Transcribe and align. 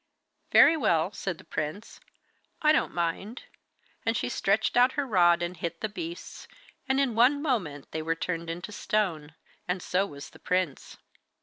'Very 0.51 0.75
well,' 0.75 1.11
said 1.11 1.37
the 1.37 1.43
prince, 1.43 1.99
'I 2.63 2.71
don't 2.71 2.91
mind'; 2.95 3.43
and 4.03 4.17
she 4.17 4.29
stretched 4.29 4.75
out 4.75 4.93
her 4.93 5.05
rod 5.05 5.43
and 5.43 5.57
hit 5.57 5.79
the 5.81 5.87
beasts, 5.89 6.47
and 6.89 6.99
in 6.99 7.13
one 7.13 7.39
moment 7.39 7.91
they 7.91 8.01
were 8.01 8.15
turned 8.15 8.49
into 8.49 8.71
stone, 8.71 9.35
and 9.67 9.79
so 9.79 10.07
was 10.07 10.31
the 10.31 10.39
prince. 10.39 10.97